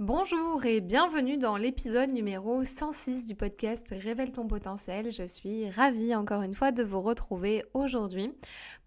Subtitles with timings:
[0.00, 5.12] Bonjour et bienvenue dans l'épisode numéro 106 du podcast Révèle ton potentiel.
[5.12, 8.32] Je suis ravie encore une fois de vous retrouver aujourd'hui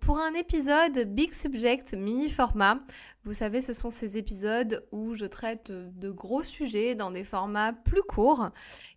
[0.02, 2.82] pour un épisode Big Subject mini format.
[3.24, 7.72] Vous savez, ce sont ces épisodes où je traite de gros sujets dans des formats
[7.72, 8.50] plus courts.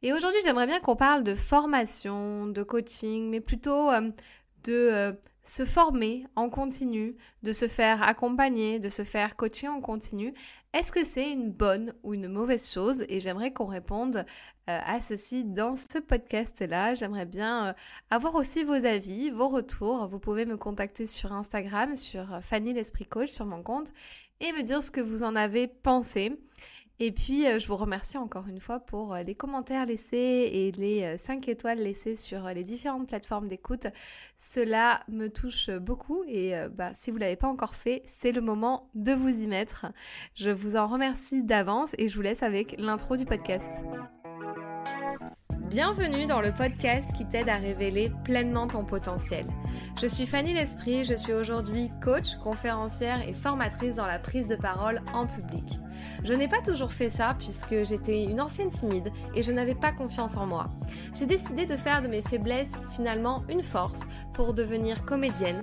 [0.03, 4.11] Et aujourd'hui, j'aimerais bien qu'on parle de formation, de coaching, mais plutôt euh,
[4.65, 9.81] de euh, se former en continu, de se faire accompagner, de se faire coacher en
[9.81, 10.35] continu.
[10.73, 13.05] Est-ce que c'est une bonne ou une mauvaise chose?
[13.09, 14.23] Et j'aimerais qu'on réponde euh,
[14.85, 16.95] à ceci dans ce podcast-là.
[16.95, 17.73] J'aimerais bien euh,
[18.11, 20.07] avoir aussi vos avis, vos retours.
[20.09, 23.89] Vous pouvez me contacter sur Instagram, sur Fanny l'Esprit Coach, sur mon compte,
[24.41, 26.39] et me dire ce que vous en avez pensé.
[27.03, 30.71] Et puis, euh, je vous remercie encore une fois pour euh, les commentaires laissés et
[30.73, 33.87] les 5 euh, étoiles laissées sur les différentes plateformes d'écoute.
[34.37, 38.41] Cela me touche beaucoup et bah, si vous ne l'avez pas encore fait, c'est le
[38.41, 39.87] moment de vous y mettre.
[40.35, 43.69] Je vous en remercie d'avance et je vous laisse avec l'intro du podcast.
[45.71, 49.47] Bienvenue dans le podcast qui t'aide à révéler pleinement ton potentiel.
[50.01, 54.57] Je suis Fanny L'Esprit, je suis aujourd'hui coach, conférencière et formatrice dans la prise de
[54.57, 55.79] parole en public.
[56.25, 59.93] Je n'ai pas toujours fait ça puisque j'étais une ancienne timide et je n'avais pas
[59.93, 60.67] confiance en moi.
[61.15, 64.01] J'ai décidé de faire de mes faiblesses finalement une force
[64.35, 65.63] pour devenir comédienne,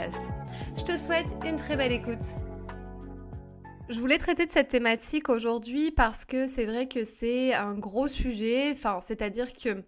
[0.77, 2.17] Je te souhaite une très belle écoute.
[3.89, 8.07] Je voulais traiter de cette thématique aujourd'hui parce que c'est vrai que c'est un gros
[8.07, 9.83] sujet, enfin, c'est-à-dire que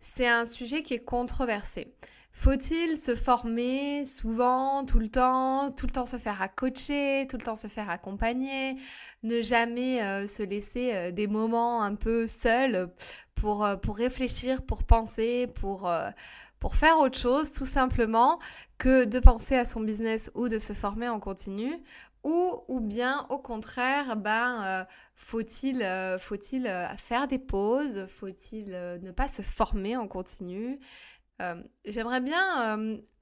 [0.00, 1.94] c'est un sujet qui est controversé.
[2.32, 7.36] Faut-il se former souvent, tout le temps, tout le temps se faire à coacher, tout
[7.36, 8.76] le temps se faire accompagner,
[9.22, 12.90] ne jamais euh, se laisser euh, des moments un peu seuls
[13.36, 15.88] pour, euh, pour réfléchir, pour penser, pour,
[16.64, 18.38] pour faire autre chose tout simplement
[18.78, 21.76] que de penser à son business ou de se former en continu
[22.22, 28.70] ou, ou bien au contraire, ben, euh, faut-il euh, faut-il euh, faire des pauses Faut-il
[28.70, 30.80] ne pas se former en continu?
[31.84, 32.78] J'aimerais bien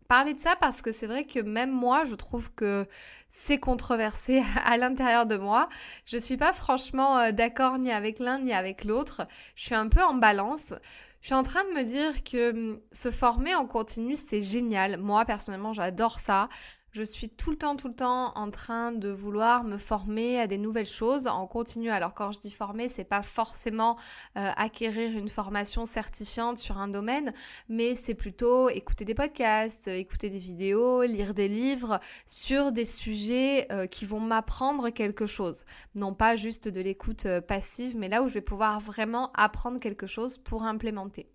[0.06, 2.86] parler de ça parce que c'est vrai que même moi, je trouve que
[3.28, 5.68] c'est controversé à l'intérieur de moi.
[6.06, 9.26] Je suis pas franchement d'accord ni avec l'un ni avec l'autre.
[9.56, 10.74] Je suis un peu en balance.
[11.22, 14.96] Je suis en train de me dire que hum, se former en continu, c'est génial.
[14.98, 16.48] Moi, personnellement, j'adore ça.
[16.92, 20.46] Je suis tout le temps, tout le temps en train de vouloir me former à
[20.46, 21.88] des nouvelles choses en continu.
[21.88, 23.96] Alors quand je dis former, c'est pas forcément
[24.36, 27.32] euh, acquérir une formation certifiante sur un domaine,
[27.70, 33.72] mais c'est plutôt écouter des podcasts, écouter des vidéos, lire des livres sur des sujets
[33.72, 35.64] euh, qui vont m'apprendre quelque chose.
[35.94, 39.80] Non pas juste de l'écoute euh, passive, mais là où je vais pouvoir vraiment apprendre
[39.80, 41.31] quelque chose pour implémenter.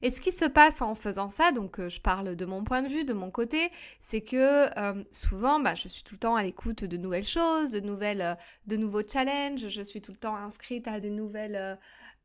[0.00, 2.82] Et ce qui se passe en faisant ça, donc euh, je parle de mon point
[2.82, 3.70] de vue, de mon côté,
[4.00, 7.72] c'est que euh, souvent, bah, je suis tout le temps à l'écoute de nouvelles choses,
[7.72, 9.68] de euh, nouveaux challenges.
[9.68, 11.78] Je suis tout le temps inscrite à des nouvelles,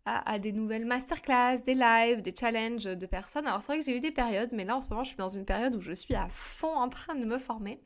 [0.06, 3.47] à, des nouvelles masterclass, des lives, des challenges de personnes.
[3.47, 5.17] Alors c'est vrai que j'ai eu des périodes, mais là en ce moment, je suis
[5.17, 7.79] dans une période où je suis à fond en train de me former.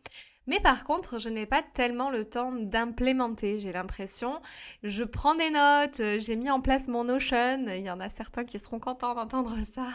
[0.47, 4.41] Mais par contre, je n'ai pas tellement le temps d'implémenter, j'ai l'impression.
[4.81, 7.65] Je prends des notes, euh, j'ai mis en place mon Notion.
[7.67, 9.89] Il y en a certains qui seront contents d'entendre ça.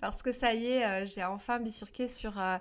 [0.00, 2.56] Parce que ça y est, euh, j'ai enfin bifurqué sur, euh,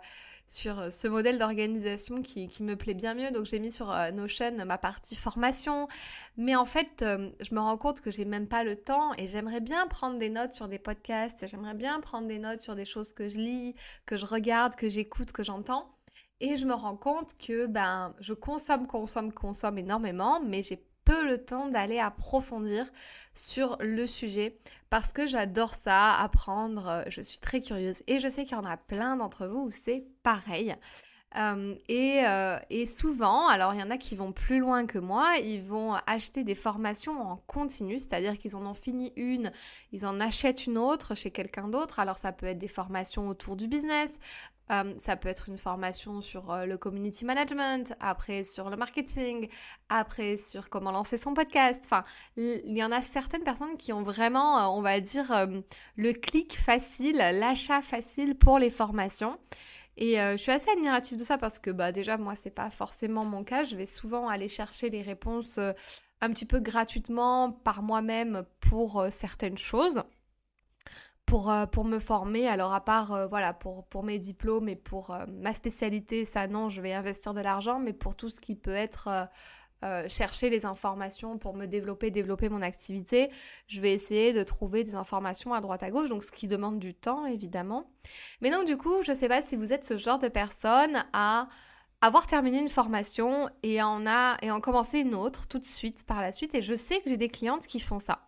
[0.48, 3.32] sur ce modèle d'organisation qui, qui, me plaît bien mieux.
[3.32, 5.88] Donc j'ai mis sur Notion ma partie formation.
[6.36, 9.62] Mais en fait, je me rends compte que j'ai même pas le temps et j'aimerais
[9.62, 11.48] bien prendre des notes sur des podcasts.
[11.48, 13.76] J'aimerais bien prendre des notes sur des choses que je lis,
[14.06, 15.97] que je regarde, que j'écoute, que j'entends.
[16.40, 21.26] Et je me rends compte que ben, je consomme, consomme, consomme énormément, mais j'ai peu
[21.26, 22.86] le temps d'aller approfondir
[23.34, 24.60] sur le sujet
[24.90, 28.66] parce que j'adore ça, apprendre, je suis très curieuse et je sais qu'il y en
[28.66, 30.76] a plein d'entre vous où c'est pareil.
[31.36, 34.98] Euh, et, euh, et, souvent, alors il y en a qui vont plus loin que
[34.98, 39.52] moi, ils vont acheter des formations en continu, c'est-à-dire qu'ils en ont fini une,
[39.92, 42.00] ils en achètent une autre chez quelqu'un d'autre.
[42.00, 44.12] Alors ça peut être des formations autour du business,
[44.72, 49.50] euh, ça peut être une formation sur euh, le community management, après sur le marketing,
[49.90, 51.82] après sur comment lancer son podcast.
[51.86, 52.04] Enfin,
[52.36, 55.48] il y en a certaines personnes qui ont vraiment, euh, on va dire,
[55.96, 59.38] le clic facile, l'achat facile pour les formations.
[60.00, 63.26] Et je suis assez admirative de ça parce que bah, déjà, moi, c'est pas forcément
[63.26, 63.64] mon cas.
[63.64, 65.60] Je vais souvent aller chercher les réponses
[66.22, 70.04] un petit peu gratuitement par moi-même pour certaines choses
[71.28, 72.48] pour, euh, pour me former.
[72.48, 76.48] Alors à part euh, voilà pour, pour mes diplômes et pour euh, ma spécialité, ça
[76.48, 79.30] non, je vais investir de l'argent, mais pour tout ce qui peut être
[80.08, 83.30] chercher les informations pour me développer, développer mon activité,
[83.68, 86.80] je vais essayer de trouver des informations à droite à gauche, donc ce qui demande
[86.80, 87.92] du temps évidemment.
[88.42, 91.06] Mais donc du coup, je ne sais pas si vous êtes ce genre de personne
[91.14, 91.48] à
[92.02, 96.06] avoir terminé une formation et en, a, et en commencer une autre tout de suite
[96.08, 96.56] par la suite.
[96.56, 98.27] Et je sais que j'ai des clientes qui font ça.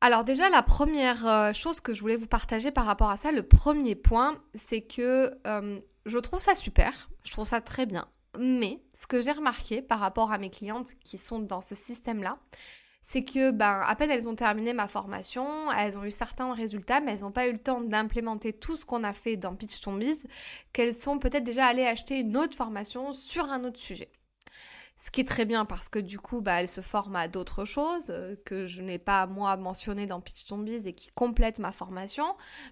[0.00, 3.32] Alors déjà, la première euh, chose que je voulais vous partager par rapport à ça,
[3.32, 8.06] le premier point, c'est que euh, je trouve ça super, je trouve ça très bien.
[8.38, 12.38] Mais ce que j'ai remarqué par rapport à mes clientes qui sont dans ce système-là,
[13.02, 17.00] c'est que ben à peine elles ont terminé ma formation, elles ont eu certains résultats,
[17.00, 19.80] mais elles n'ont pas eu le temps d'implémenter tout ce qu'on a fait dans Pitch
[19.80, 20.20] Tombies,
[20.72, 24.10] qu'elles sont peut-être déjà allées acheter une autre formation sur un autre sujet.
[25.00, 28.06] Ce qui est très bien parce que du coup, bah, se forme à d'autres choses
[28.10, 32.24] euh, que je n'ai pas moi mentionné dans Pitch Zombies et qui complètent ma formation.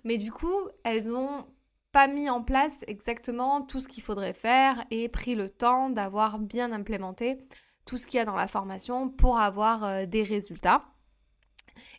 [0.02, 1.46] Mais du coup, elles ont
[1.93, 6.40] pas mis en place exactement tout ce qu'il faudrait faire et pris le temps d'avoir
[6.40, 7.38] bien implémenté
[7.84, 10.82] tout ce qu'il y a dans la formation pour avoir euh, des résultats.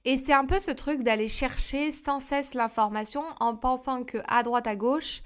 [0.03, 4.43] Et c'est un peu ce truc d'aller chercher sans cesse l'information en pensant que à
[4.43, 5.21] droite à gauche,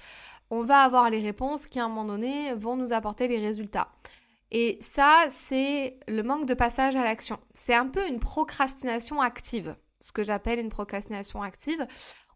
[0.52, 3.88] on va avoir les réponses qui à un moment donné vont nous apporter les résultats.
[4.52, 7.40] Et ça, c'est le manque de passage à l'action.
[7.54, 11.88] C'est un peu une procrastination active, ce que j'appelle une procrastination active.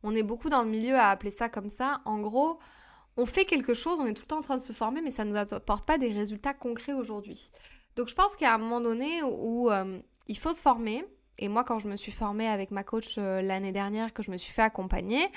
[0.01, 2.01] On est beaucoup dans le milieu à appeler ça comme ça.
[2.05, 2.59] En gros,
[3.17, 5.11] on fait quelque chose, on est tout le temps en train de se former, mais
[5.11, 7.49] ça ne nous apporte pas des résultats concrets aujourd'hui.
[7.95, 11.05] Donc je pense qu'il y a un moment donné où, euh, il faut se former.
[11.37, 14.31] Et moi, quand je me suis formée avec ma coach euh, l'année dernière, que je
[14.31, 15.29] me suis fait accompagner,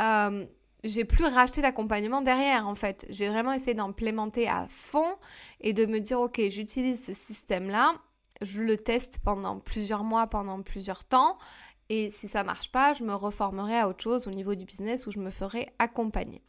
[0.00, 0.46] euh,
[0.84, 3.06] j'ai plus racheté d'accompagnement derrière en fait.
[3.08, 5.16] J'ai vraiment essayé d'implémenter à fond
[5.60, 7.94] et de me dire ok, j'utilise ce système-là,
[8.42, 11.38] je le teste pendant plusieurs mois, pendant plusieurs temps
[11.90, 15.06] et si ça marche pas, je me reformerai à autre chose au niveau du business
[15.06, 16.40] où je me ferai accompagner.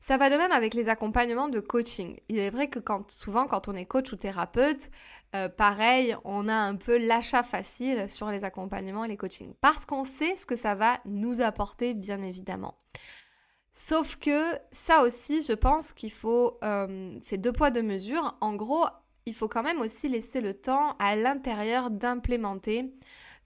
[0.00, 2.20] Ça va de même avec les accompagnements de coaching.
[2.28, 2.78] Il est vrai que
[3.08, 4.90] souvent quand on est coach ou thérapeute,
[5.34, 9.84] euh, pareil, on a un peu l'achat facile sur les accompagnements et les coachings parce
[9.84, 12.78] qu'on sait ce que ça va nous apporter bien évidemment.
[13.72, 18.36] Sauf que ça aussi, je pense qu'il faut, euh, c'est deux poids deux mesures.
[18.40, 18.86] En gros,
[19.26, 22.92] il faut quand même aussi laisser le temps à l'intérieur d'implémenter,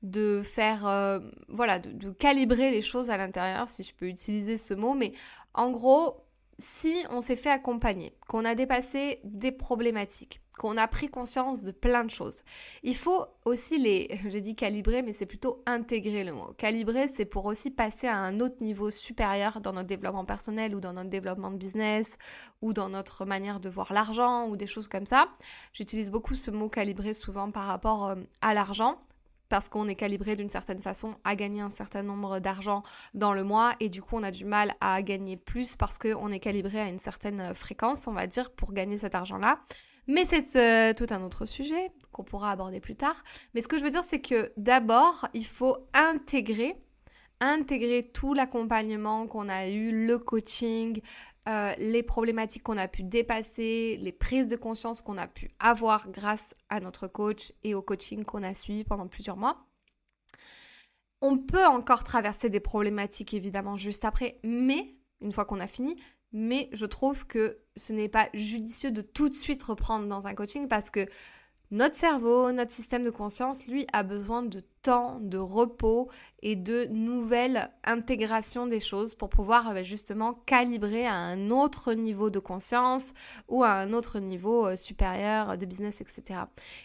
[0.03, 4.75] de faire, euh, voilà, de, calibrer les choses à l'intérieur, si je peux utiliser ce
[4.75, 4.95] mot.
[4.95, 5.13] Mais
[5.55, 6.22] en gros,
[6.62, 11.73] si on s'est fait accompagner, qu'on a dépassé des problématiques, qu'on a pris conscience de
[11.73, 12.43] plein de choses.
[12.82, 16.53] Il faut aussi les, j'ai dit calibrer, mais c'est plutôt intégrer le mot.
[16.56, 20.81] Calibrer, c'est pour aussi passer à un autre niveau supérieur dans notre développement personnel ou
[20.81, 22.17] dans notre développement de business
[22.61, 25.29] ou dans notre manière de voir l'argent ou des choses comme ça.
[25.73, 28.99] J'utilise beaucoup ce mot calibrer souvent par rapport euh, à l'argent
[29.52, 32.82] parce qu'on est calibré d'une certaine façon à gagner un certain nombre d'argent
[33.12, 36.31] dans le mois et du coup on a du mal à gagner plus parce qu'on
[36.31, 39.60] est calibré à une certaine fréquence, on va dire, pour gagner cet argent-là.
[40.06, 43.22] Mais c'est euh, tout un autre sujet qu'on pourra aborder plus tard.
[43.52, 46.75] Mais ce que je veux dire, c'est que d'abord, il faut intégrer,
[47.40, 51.02] intégrer tout l'accompagnement qu'on a eu, le coaching,
[51.49, 56.09] euh, les problématiques qu'on a pu dépasser, les prises de conscience qu'on a pu avoir
[56.11, 59.67] grâce à notre coach et au coaching qu'on a suivi pendant plusieurs mois.
[61.21, 65.97] On peut encore traverser des problématiques évidemment juste après, mais une fois qu'on a fini,
[66.33, 70.35] mais je trouve que ce n'est pas judicieux de tout de suite reprendre dans un
[70.35, 71.07] coaching parce que
[71.73, 76.11] notre cerveau, notre système de conscience, lui, a besoin de temps, de repos
[76.43, 82.29] et de nouvelles intégrations des choses pour pouvoir euh, justement calibrer à un autre niveau
[82.29, 83.05] de conscience
[83.49, 86.41] ou à un autre niveau euh, supérieur de business, etc.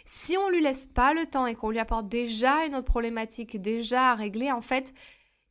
[0.06, 3.60] Si on lui laisse pas le temps et qu'on lui apporte déjà une autre problématique
[3.60, 4.94] déjà à régler, en fait,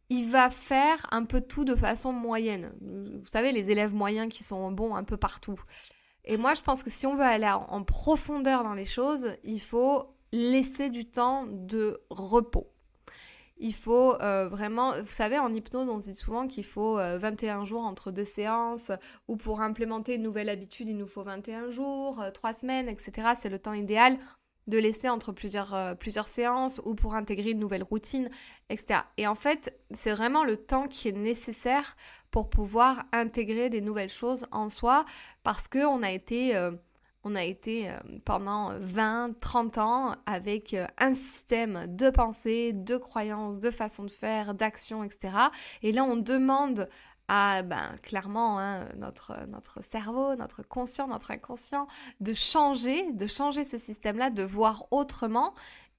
[0.10, 2.74] il va faire un peu tout de façon moyenne.
[2.82, 5.60] Vous savez, les élèves moyens qui sont bons un peu partout.
[6.28, 9.62] Et moi, je pense que si on veut aller en profondeur dans les choses, il
[9.62, 12.68] faut laisser du temps de repos.
[13.60, 17.66] Il faut euh, vraiment, vous savez, en hypnose, on dit souvent qu'il faut 21 euh,
[17.66, 18.92] jours entre deux séances,
[19.28, 23.30] ou pour implémenter une nouvelle habitude, il nous faut 21 jours, 3 euh, semaines, etc.
[23.40, 24.18] C'est le temps idéal
[24.68, 28.30] de laisser entre plusieurs, euh, plusieurs séances ou pour intégrer une nouvelle routine,
[28.70, 29.02] etc.
[29.18, 31.96] Et en fait, c'est vraiment le temps qui est nécessaire
[32.32, 35.06] pour pouvoir intégrer des nouvelles choses en soi
[35.44, 36.56] parce qu'on a été...
[36.56, 36.72] Euh,
[37.24, 43.60] on a été euh, pendant 20, 30 ans avec un système de pensée, de croyances,
[43.60, 45.34] de façon de faire, d'action, etc.
[45.82, 46.88] Et là, on demande
[47.28, 51.88] à ben, clairement hein, notre, notre cerveau, notre conscient, notre inconscient,
[52.22, 55.54] de changer, de changer ce système-là, de voir autrement.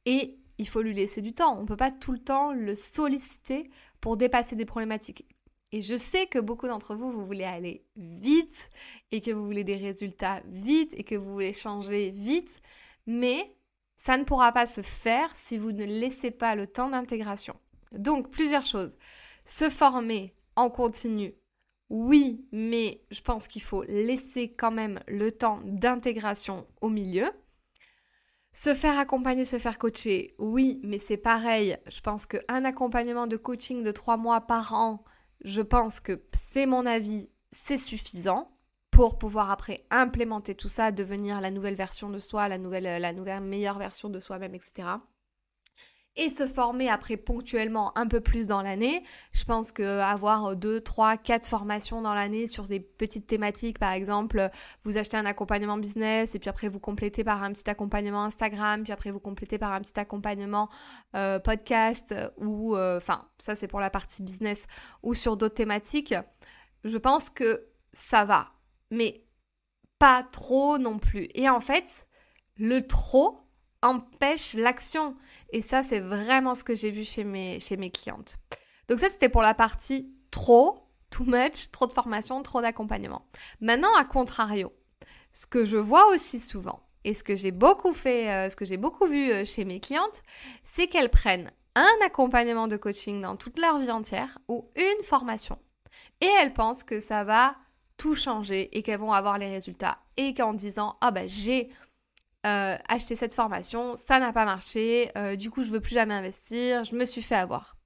[0.06, 1.56] Et il faut lui laisser du temps.
[1.58, 3.70] On ne peut pas tout le temps le solliciter
[4.00, 5.26] pour dépasser des problématiques.
[5.70, 8.70] Et je sais que beaucoup d'entre vous, vous voulez aller vite
[9.12, 12.62] et que vous voulez des résultats vite et que vous voulez changer vite,
[13.06, 13.54] mais
[13.99, 17.54] ça ne pourra pas se faire si vous ne laissez pas le temps d'intégration.
[17.92, 18.97] Donc, plusieurs choses.
[19.44, 21.34] Se former en continu,
[21.88, 27.26] oui, mais je pense qu'il faut laisser quand même le temps d'intégration au milieu.
[28.52, 31.76] Se faire accompagner, se faire coacher, oui, mais c'est pareil.
[31.88, 35.04] Je pense qu'un accompagnement de coaching de trois mois par an,
[35.44, 38.50] je pense que c'est mon avis, c'est suffisant
[38.90, 43.12] pour pouvoir après implémenter tout ça, devenir la nouvelle version de soi, la nouvelle, la
[43.12, 44.88] nouvelle meilleure version de soi-même, etc
[46.18, 49.02] et se former après ponctuellement un peu plus dans l'année.
[49.32, 54.50] Je pense qu'avoir 2, 3, 4 formations dans l'année sur des petites thématiques, par exemple,
[54.84, 58.82] vous achetez un accompagnement business et puis après vous complétez par un petit accompagnement Instagram,
[58.82, 60.68] puis après vous complétez par un petit accompagnement
[61.14, 64.66] euh, podcast ou, euh, enfin, ça c'est pour la partie business
[65.02, 66.14] ou sur d'autres thématiques.
[66.84, 68.52] Je pense que ça va,
[68.90, 69.25] mais
[69.98, 71.28] pas trop non plus.
[71.34, 72.08] Et en fait,
[72.56, 73.40] le trop,
[73.82, 75.16] empêche l'action.
[75.50, 78.37] Et ça, c'est vraiment ce que j'ai vu chez mes, chez mes clientes.
[78.88, 80.78] Donc ça, c'était pour la partie trop,
[81.11, 83.26] too much, trop de formation, trop d'accompagnement.
[83.61, 84.73] Maintenant, à contrario,
[85.32, 88.64] ce que je vois aussi souvent, et ce que j'ai beaucoup fait, euh, ce que
[88.64, 90.23] j'ai beaucoup vu euh, chez mes clientes,
[90.64, 95.58] c'est qu'elles prennent un accompagnement de coaching dans toute leur vie entière ou une formation.
[96.20, 97.54] Et elles pensent que ça va
[97.97, 99.99] tout changer et qu'elles vont avoir les résultats.
[100.16, 101.70] Et qu'en disant, ah ben j'ai
[102.49, 106.14] euh, acheter cette formation, ça n'a pas marché, euh, du coup je veux plus jamais
[106.14, 107.76] investir, je me suis fait avoir.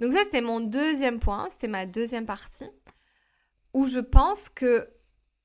[0.00, 2.70] Donc ça c'était mon deuxième point, c'était ma deuxième partie,
[3.72, 4.88] où je pense que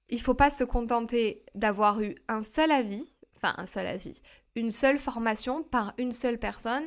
[0.10, 4.22] il faut pas se contenter d'avoir eu un seul avis, enfin un seul avis,
[4.56, 6.84] une seule formation par une seule personne.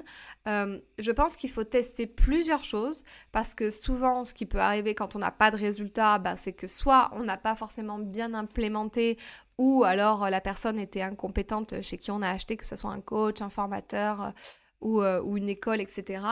[0.46, 4.94] Euh, je pense qu'il faut tester plusieurs choses parce que souvent, ce qui peut arriver
[4.94, 8.34] quand on n'a pas de résultat, ben, c'est que soit on n'a pas forcément bien
[8.34, 9.18] implémenté
[9.58, 13.00] ou alors la personne était incompétente chez qui on a acheté, que ce soit un
[13.00, 14.30] coach, un formateur euh,
[14.84, 16.22] euh, ou, une école, etc.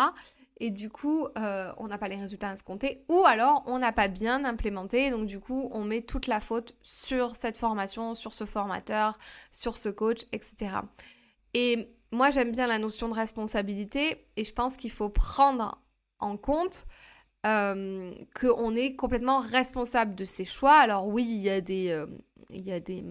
[0.60, 3.04] Et du coup, on n'a pas les résultats escomptés.
[3.08, 5.10] Ou alors, on n'a pas bien implémenté.
[5.10, 9.18] Donc, du coup, on met toute la faute sur cette formation, sur ce formateur,
[9.50, 10.72] sur ce coach, etc.
[11.54, 15.80] Et moi, j'aime bien la notion de responsabilité et je pense qu'il faut prendre
[16.18, 16.86] en compte
[17.46, 20.76] euh, qu'on est complètement responsable de ses choix.
[20.76, 22.06] Alors oui, il y a des, euh,
[22.50, 23.04] il y a des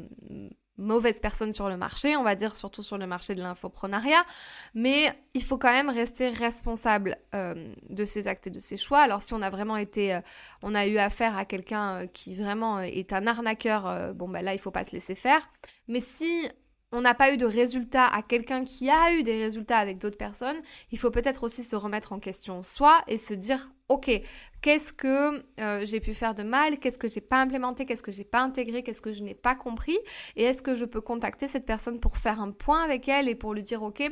[0.80, 4.26] mauvaises personnes sur le marché, on va dire surtout sur le marché de l'infoprenariat,
[4.74, 9.00] mais il faut quand même rester responsable euh, de ses actes et de ses choix.
[9.00, 10.20] Alors si on a vraiment été,
[10.64, 14.60] on a eu affaire à quelqu'un qui vraiment est un arnaqueur, bon ben là il
[14.60, 15.50] faut pas se laisser faire.
[15.88, 16.50] Mais si
[16.92, 20.18] on n'a pas eu de résultats à quelqu'un qui a eu des résultats avec d'autres
[20.18, 20.60] personnes,
[20.92, 24.22] il faut peut-être aussi se remettre en question soi et se dire ok,
[24.62, 28.12] qu'est-ce que euh, j'ai pu faire de mal, qu'est-ce que j'ai pas implémenté, qu'est-ce que
[28.12, 29.98] j'ai pas intégré, qu'est-ce que je n'ai pas compris,
[30.36, 33.36] et est-ce que je peux contacter cette personne pour faire un point avec elle et
[33.36, 34.10] pour lui dire ok,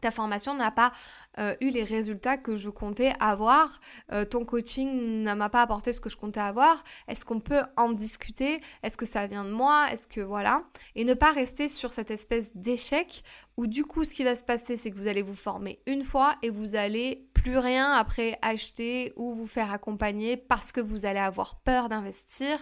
[0.00, 0.92] ta formation n'a pas
[1.38, 3.80] euh, eu les résultats que je comptais avoir,
[4.12, 7.62] euh, ton coaching ne m'a pas apporté ce que je comptais avoir, est-ce qu'on peut
[7.76, 10.62] en discuter, est-ce que ça vient de moi, est-ce que voilà,
[10.94, 13.22] et ne pas rester sur cette espèce d'échec
[13.56, 16.02] où du coup ce qui va se passer c'est que vous allez vous former une
[16.02, 21.06] fois et vous allez plus rien après acheter ou vous faire accompagner parce que vous
[21.06, 22.58] allez avoir peur d'investir,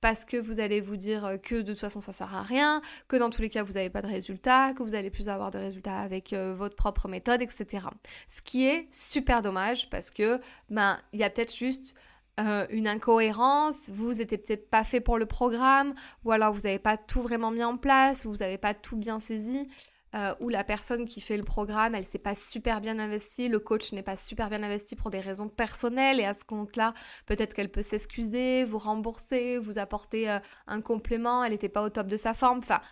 [0.00, 3.16] parce que vous allez vous dire que de toute façon ça sert à rien, que
[3.16, 5.58] dans tous les cas vous n'avez pas de résultats, que vous allez plus avoir de
[5.58, 7.86] résultats avec euh, votre propre méthode, etc.
[8.28, 11.94] Ce qui est super dommage parce que ben il y a peut-être juste
[12.40, 16.78] euh, une incohérence, vous n'étiez peut-être pas fait pour le programme, ou alors vous n'avez
[16.78, 19.68] pas tout vraiment mis en place, ou vous n'avez pas tout bien saisi.
[20.14, 23.58] Euh, où la personne qui fait le programme, elle s'est pas super bien investie, le
[23.58, 26.92] coach n'est pas super bien investi pour des raisons personnelles et à ce compte-là,
[27.24, 31.88] peut-être qu'elle peut s'excuser, vous rembourser, vous apporter euh, un complément, elle n'était pas au
[31.88, 32.82] top de sa forme, enfin,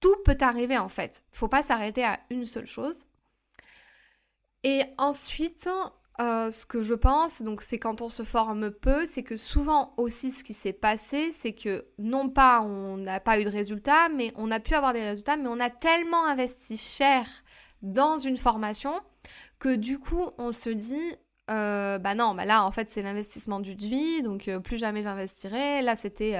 [0.00, 1.24] tout peut arriver en fait.
[1.30, 3.06] Faut pas s'arrêter à une seule chose.
[4.68, 5.68] Et ensuite,
[6.18, 9.94] euh, ce que je pense, donc c'est quand on se forme peu, c'est que souvent
[9.96, 14.08] aussi ce qui s'est passé, c'est que non pas on n'a pas eu de résultats,
[14.08, 17.26] mais on a pu avoir des résultats, mais on a tellement investi cher
[17.82, 18.92] dans une formation
[19.60, 21.14] que du coup on se dit
[21.48, 25.04] euh, bah non, bah là en fait c'est l'investissement du vie, donc euh, plus jamais
[25.04, 25.80] j'investirai.
[25.82, 26.36] Là c'était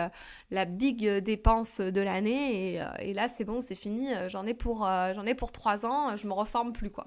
[0.51, 4.09] la big dépense de l'année et, et, là c'est bon, c'est fini.
[4.27, 7.07] j'en ai pour j'en ai pour trois ans, je me reforme plus quoi.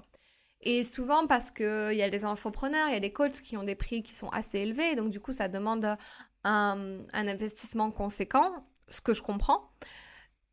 [0.62, 3.62] Et souvent parce qu'il y a des infopreneurs, il y a des coachs qui ont
[3.62, 5.96] des prix qui sont assez élevés, donc du coup ça demande
[6.44, 9.70] un, investissement conséquent, ce que je comprends.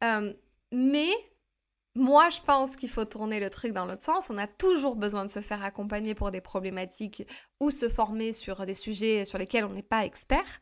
[0.04, 0.34] Euh,
[0.72, 1.10] mais
[1.98, 4.30] moi, je pense qu'il faut tourner le truc dans l'autre sens.
[4.30, 7.28] On a toujours besoin de se faire accompagner pour des problématiques
[7.60, 10.62] ou se former sur des sujets sur lesquels on n'est pas expert.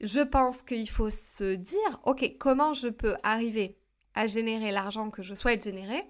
[0.00, 3.78] Je pense qu'il faut se dire, OK, comment je peux arriver
[4.14, 6.02] à générer l'argent que je souhaite générer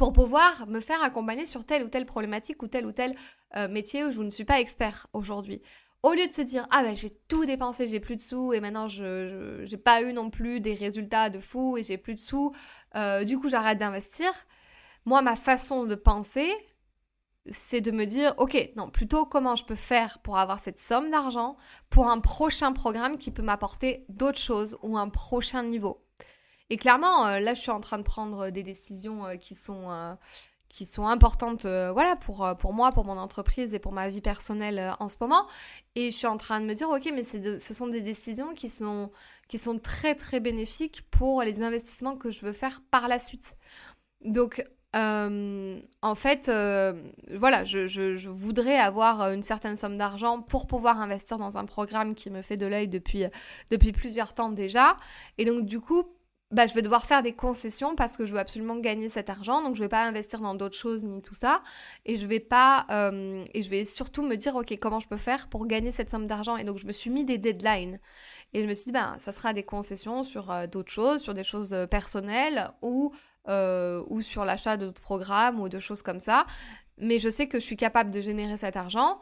[0.00, 3.14] pour pouvoir me faire accompagner sur telle ou telle problématique ou tel ou tel
[3.54, 5.60] euh, métier où je ne suis pas expert aujourd'hui.
[6.02, 8.60] Au lieu de se dire ah ben j'ai tout dépensé, j'ai plus de sous et
[8.62, 12.18] maintenant je n'ai pas eu non plus des résultats de fou et j'ai plus de
[12.18, 12.54] sous,
[12.96, 14.32] euh, du coup j'arrête d'investir.
[15.04, 16.50] Moi ma façon de penser
[17.44, 21.10] c'est de me dire ok non plutôt comment je peux faire pour avoir cette somme
[21.10, 21.58] d'argent
[21.90, 26.02] pour un prochain programme qui peut m'apporter d'autres choses ou un prochain niveau.
[26.70, 29.90] Et clairement, euh, là, je suis en train de prendre des décisions euh, qui sont
[29.90, 30.14] euh,
[30.68, 34.94] qui sont importantes voilà pour, pour moi, pour mon entreprise et pour ma vie personnelle
[35.00, 35.48] en ce moment.
[35.96, 38.68] Et je suis en train de me dire, ok, mais ce sont des décisions qui
[38.68, 39.10] sont,
[39.48, 43.56] qui sont très très bénéfiques pour les investissements que je veux faire par la suite.
[44.24, 51.00] Donc, en fait, voilà, je, je, je, voudrais avoir une certaine somme d'argent pour pouvoir
[51.00, 53.24] investir dans un programme qui me fait de l'œil depuis,
[53.72, 54.96] depuis plusieurs temps déjà.
[55.36, 56.04] Et donc, du coup,
[56.50, 59.62] bah, je vais devoir faire des concessions parce que je veux absolument gagner cet argent.
[59.62, 61.62] Donc, je vais pas investir dans d'autres choses ni tout ça.
[62.06, 62.86] Et je vais pas.
[62.90, 66.10] Euh, et je vais surtout me dire, OK, comment je peux faire pour gagner cette
[66.10, 66.56] somme d'argent?
[66.56, 68.00] Et donc, je me suis mis des deadlines.
[68.52, 71.34] Et je me suis dit, ben, ça sera des concessions sur euh, d'autres choses, sur
[71.34, 73.12] des choses euh, personnelles ou,
[73.46, 76.46] ou sur l'achat d'autres programmes ou de choses comme ça.
[76.98, 79.18] Mais je sais que je suis capable de générer cet argent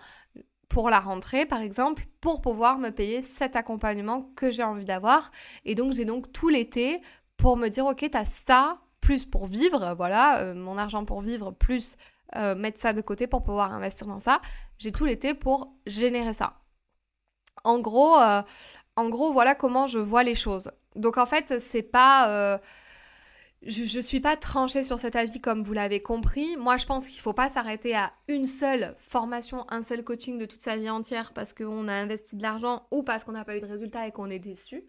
[0.68, 5.30] pour la rentrée, par exemple, pour pouvoir me payer cet accompagnement que j'ai envie d'avoir.
[5.64, 7.00] Et donc, j'ai donc tout l'été
[7.36, 11.52] pour me dire, ok, t'as ça, plus pour vivre, voilà, euh, mon argent pour vivre,
[11.52, 11.96] plus
[12.36, 14.40] euh, mettre ça de côté pour pouvoir investir dans ça.
[14.78, 16.58] J'ai tout l'été pour générer ça.
[17.64, 18.42] En gros, euh,
[18.96, 20.70] en gros, voilà comment je vois les choses.
[20.96, 22.60] Donc en fait, c'est pas
[23.62, 26.56] je ne suis pas tranchée sur cet avis comme vous l'avez compris.
[26.56, 30.38] Moi, je pense qu'il ne faut pas s'arrêter à une seule formation, un seul coaching
[30.38, 33.44] de toute sa vie entière parce qu'on a investi de l'argent ou parce qu'on n'a
[33.44, 34.84] pas eu de résultat et qu'on est déçu.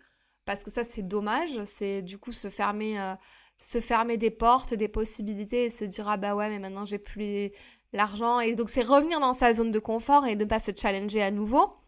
[0.45, 1.63] Parce que ça, c'est dommage.
[1.65, 3.15] C'est du coup se fermer, euh,
[3.57, 6.99] se fermer des portes, des possibilités et se dire ah bah ouais, mais maintenant j'ai
[6.99, 7.51] plus
[7.91, 8.39] l'argent.
[8.39, 11.31] Et donc, c'est revenir dans sa zone de confort et ne pas se challenger à
[11.31, 11.78] nouveau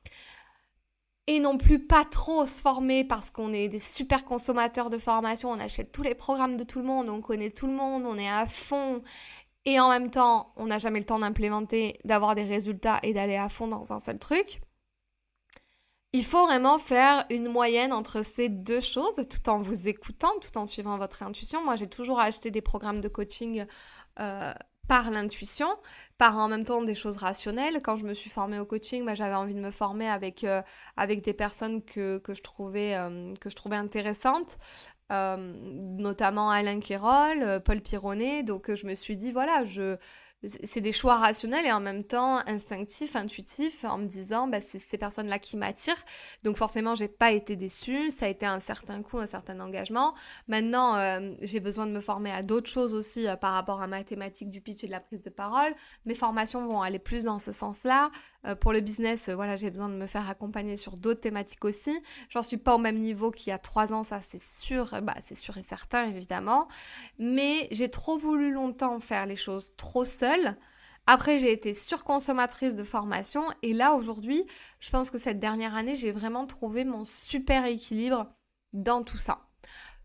[1.32, 5.50] et non plus pas trop se former parce qu'on est des super consommateurs de formation,
[5.50, 8.17] on achète tous les programmes de tout le monde, on connaît tout le monde, on
[8.17, 9.02] est à fond
[9.63, 13.38] et en même temps on n'a jamais le temps d'implémenter, d'avoir des résultats et d'aller
[13.38, 14.60] à fond dans un seul truc.
[16.12, 20.58] Il faut vraiment faire une moyenne entre ces deux choses tout en vous écoutant, tout
[20.58, 21.63] en suivant votre intuition.
[21.63, 23.65] Moi j'ai toujours acheté des programmes de coaching
[24.20, 24.54] euh,
[24.88, 25.67] par l'intuition,
[26.17, 27.82] par en même temps des choses rationnelles.
[27.84, 30.62] Quand je me suis formée au coaching, bah, j'avais envie de me former avec, euh,
[30.98, 34.58] avec des personnes que, que je, trouvais, euh, que je trouvais intéressantes.
[35.12, 38.44] Euh, notamment Alain Quérol, Paul Pironnet.
[38.44, 39.98] Donc je me suis dit, voilà, je,
[40.43, 44.80] c'est des choix rationnels et en même temps instinctifs, intuitifs, en me disant bah, c'est
[44.80, 46.04] ces personnes-là qui m'attirent.
[46.43, 48.10] Donc forcément, j'ai pas été déçue.
[48.10, 50.15] Ça a été un certain coût, un certain engagement.
[50.47, 53.88] Maintenant, euh, j'ai besoin de me former à d'autres choses aussi euh, par rapport à
[53.88, 55.73] ma thématique du pitch et de la prise de parole.
[56.06, 58.10] Mes formations vont aller plus dans ce sens-là.
[58.45, 61.95] Euh, pour le business, voilà, j'ai besoin de me faire accompagner sur d'autres thématiques aussi.
[62.30, 65.15] J'en suis pas au même niveau qu'il y a trois ans, ça c'est sûr, bah,
[65.23, 66.67] c'est sûr et certain évidemment.
[67.19, 70.06] Mais j'ai trop voulu longtemps faire les choses trop
[71.08, 74.46] après, j'ai été surconsommatrice de formation et là, aujourd'hui,
[74.80, 78.28] je pense que cette dernière année, j'ai vraiment trouvé mon super équilibre
[78.74, 79.39] dans tout ça.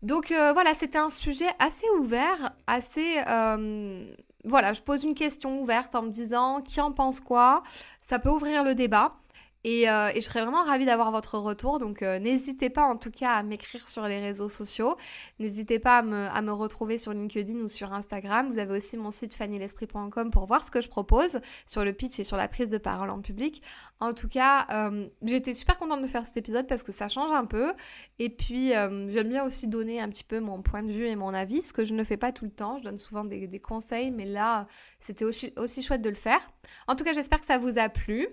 [0.01, 3.21] Donc euh, voilà, c'était un sujet assez ouvert, assez...
[3.27, 4.13] Euh,
[4.43, 7.63] voilà, je pose une question ouverte en me disant qui en pense quoi?
[7.99, 9.15] Ça peut ouvrir le débat.
[9.65, 11.79] Euh, et, je serais vraiment ravie d'avoir votre retour.
[11.79, 14.95] Donc euh, n'hésitez pas en tout cas à m'écrire sur les réseaux sociaux.
[15.39, 18.49] N'hésitez pas à me, retrouver sur LinkedIn ou sur Instagram.
[18.49, 22.19] Vous avez aussi mon site fannylesprit.com pour voir ce que je propose sur le pitch
[22.19, 23.61] et sur la prise de parole en public.
[23.99, 27.31] En tout cas, euh, j'étais super contente de faire cet épisode parce que ça change
[27.31, 27.73] un peu.
[28.19, 31.33] Et puis j'aime bien aussi donner un petit peu mon point de vue et mon
[31.33, 32.77] avis, ce que je ne fais pas tout le temps.
[32.77, 34.67] Je donne souvent des, conseils, mais là,
[34.99, 36.39] c'était aussi, aussi chouette de le faire.
[36.87, 38.27] En tout cas, j'espère que ça vous a plu.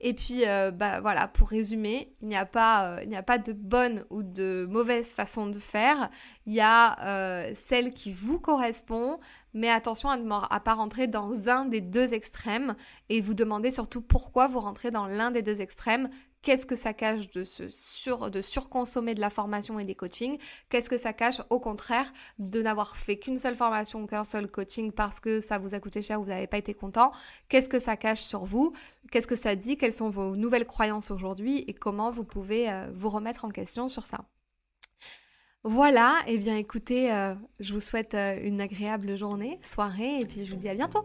[0.00, 3.22] Et puis, euh, bah voilà, pour résumer, il n'y a pas, euh, il n'y a
[3.22, 6.10] pas de bonne ou de mauvaise façon de faire.
[6.46, 9.18] Il y a euh, celle qui vous correspond,
[9.54, 12.74] mais attention à ne pas rentrer dans un des deux extrêmes
[13.08, 16.08] et vous demandez surtout pourquoi vous rentrez dans l'un des deux extrêmes
[16.42, 20.38] Qu'est-ce que ça cache de, sur, de surconsommer de la formation et des coachings?
[20.70, 24.90] Qu'est-ce que ça cache au contraire de n'avoir fait qu'une seule formation, qu'un seul coaching
[24.90, 27.12] parce que ça vous a coûté cher, vous n'avez pas été content?
[27.48, 28.72] Qu'est-ce que ça cache sur vous?
[29.10, 29.76] Qu'est-ce que ça dit?
[29.76, 31.64] Quelles sont vos nouvelles croyances aujourd'hui?
[31.66, 34.24] Et comment vous pouvez euh, vous remettre en question sur ça?
[35.62, 40.24] Voilà, et eh bien écoutez, euh, je vous souhaite euh, une agréable journée, soirée, et
[40.24, 41.04] puis je vous dis à bientôt.